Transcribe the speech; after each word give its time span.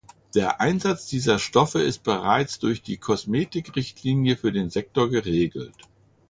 Der 0.33 0.59
Einsatz 0.59 1.05
dieser 1.09 1.37
Stoffe 1.37 1.79
ist 1.79 2.01
bereits 2.01 2.57
durch 2.57 2.81
die 2.81 2.97
Kosmetikrichtlinie 2.97 4.35
für 4.35 4.51
den 4.51 4.71
Sektor 4.71 5.11
geregelt. 5.11 5.75